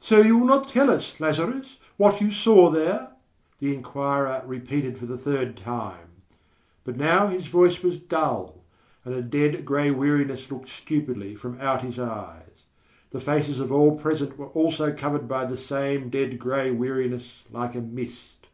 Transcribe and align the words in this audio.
"So 0.00 0.18
you 0.20 0.36
will 0.36 0.48
not 0.48 0.68
tell 0.68 0.90
us, 0.90 1.20
Lazarus, 1.20 1.76
what 1.96 2.20
you 2.20 2.32
saw 2.32 2.70
There?" 2.70 3.10
the 3.60 3.72
inquirer 3.72 4.42
repeated 4.44 4.98
for 4.98 5.06
the 5.06 5.16
third 5.16 5.56
time. 5.56 6.08
But 6.82 6.96
now 6.96 7.28
his 7.28 7.46
voice 7.46 7.80
was 7.80 8.00
dull, 8.00 8.64
and 9.04 9.14
a 9.14 9.22
dead, 9.22 9.64
grey 9.64 9.92
weariness 9.92 10.50
looked 10.50 10.70
stupidly 10.70 11.36
from 11.36 11.60
out 11.60 11.82
his 11.82 12.00
eyes. 12.00 12.64
The 13.12 13.20
faces 13.20 13.60
of 13.60 13.70
all 13.70 13.96
present 13.96 14.36
were 14.36 14.48
also 14.48 14.92
covered 14.92 15.28
by 15.28 15.44
the 15.44 15.56
same 15.56 16.10
dead 16.10 16.40
grey 16.40 16.72
weariness 16.72 17.44
like 17.52 17.76
a 17.76 17.80
mist. 17.80 18.48